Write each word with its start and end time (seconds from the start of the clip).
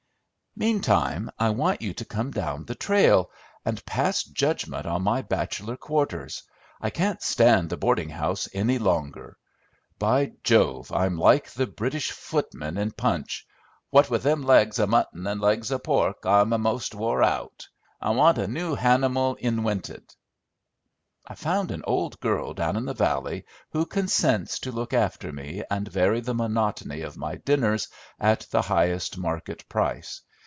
"Meantime, 0.57 1.31
I 1.39 1.49
want 1.51 1.81
you 1.81 1.93
to 1.93 2.03
come 2.03 2.29
down 2.31 2.65
the 2.65 2.75
trail, 2.75 3.31
and 3.63 3.83
pass 3.85 4.21
judgment 4.21 4.85
on 4.85 5.01
my 5.01 5.21
bachelor 5.21 5.77
quarters. 5.77 6.43
I 6.81 6.89
can't 6.89 7.21
stand 7.21 7.69
the 7.69 7.77
boarding 7.77 8.09
house 8.09 8.49
any 8.53 8.77
longer! 8.77 9.37
By 9.97 10.33
Jove, 10.43 10.91
I'm 10.91 11.17
like 11.17 11.51
the 11.51 11.65
British 11.67 12.11
footman 12.11 12.77
in 12.77 12.91
'Punch,' 12.91 13.47
'what 13.91 14.09
with 14.09 14.23
them 14.23 14.43
legs 14.43 14.77
o' 14.77 14.85
mutton 14.85 15.25
and 15.25 15.39
legs 15.39 15.71
o' 15.71 15.79
pork, 15.79 16.25
I'm 16.25 16.51
a'most 16.51 16.93
wore 16.93 17.23
out! 17.23 17.65
I 18.01 18.09
want 18.09 18.37
a 18.37 18.45
new 18.45 18.75
hanimal 18.75 19.37
inwented!' 19.39 20.13
I've 21.25 21.39
found 21.39 21.71
an 21.71 21.81
old 21.87 22.19
girl 22.19 22.53
down 22.53 22.75
in 22.75 22.83
the 22.83 22.93
valley 22.93 23.45
who 23.71 23.85
consents 23.85 24.59
to 24.59 24.73
look 24.73 24.93
after 24.93 25.31
me 25.31 25.63
and 25.71 25.87
vary 25.87 26.19
the 26.19 26.35
monotony 26.35 27.01
of 27.01 27.15
my 27.15 27.35
dinners 27.35 27.87
at 28.19 28.45
the 28.51 28.63
highest 28.63 29.17
market 29.17 29.67
price. 29.69 30.21